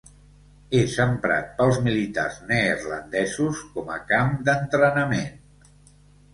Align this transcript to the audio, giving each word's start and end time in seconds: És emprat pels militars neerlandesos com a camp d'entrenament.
És 0.77 0.95
emprat 1.03 1.51
pels 1.59 1.77
militars 1.89 2.41
neerlandesos 2.53 3.63
com 3.77 3.95
a 3.99 4.01
camp 4.15 4.35
d'entrenament. 4.51 5.73